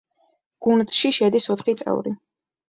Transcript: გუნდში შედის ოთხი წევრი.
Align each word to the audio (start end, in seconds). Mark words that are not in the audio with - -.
გუნდში 0.67 1.11
შედის 1.17 1.47
ოთხი 1.57 1.77
წევრი. 1.83 2.17